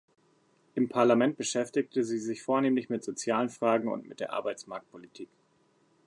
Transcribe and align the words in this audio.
Im 0.73 0.89
Parlament 0.89 1.37
beschäftigte 1.37 2.03
sie 2.03 2.17
sich 2.17 2.41
vornehmlich 2.41 2.89
mit 2.89 3.03
sozialen 3.03 3.49
Fragen 3.49 3.87
und 3.87 4.07
mit 4.09 4.19
der 4.19 4.33
Arbeitsmarktpolitik. 4.33 5.29